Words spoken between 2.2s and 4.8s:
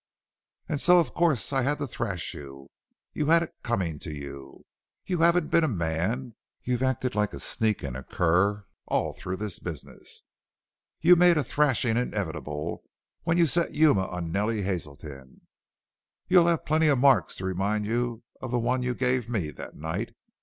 you you had it coming to you.